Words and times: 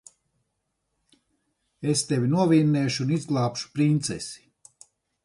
Es 1.93 2.01
tevi 2.11 2.29
novinnēšu 2.31 3.05
un 3.07 3.13
izglābšu 3.19 3.71
princesi. 3.77 4.45